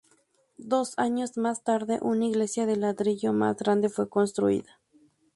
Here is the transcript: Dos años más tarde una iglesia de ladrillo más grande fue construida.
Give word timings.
Dos 0.57 0.95
años 0.97 1.37
más 1.37 1.63
tarde 1.63 1.99
una 2.01 2.25
iglesia 2.25 2.65
de 2.65 2.75
ladrillo 2.75 3.33
más 3.33 3.55
grande 3.57 3.87
fue 3.87 4.09
construida. 4.09 4.79